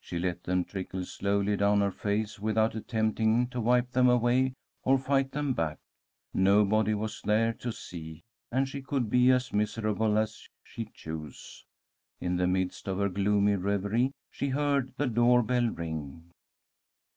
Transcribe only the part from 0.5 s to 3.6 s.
trickle slowly down her face without attempting to